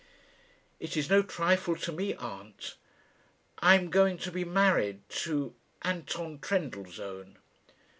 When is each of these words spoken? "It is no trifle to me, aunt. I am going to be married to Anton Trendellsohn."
"It 0.79 0.97
is 0.97 1.11
no 1.11 1.21
trifle 1.21 1.75
to 1.75 1.91
me, 1.91 2.15
aunt. 2.15 2.73
I 3.59 3.75
am 3.75 3.91
going 3.91 4.17
to 4.25 4.31
be 4.31 4.43
married 4.43 5.07
to 5.09 5.53
Anton 5.83 6.39
Trendellsohn." 6.39 7.37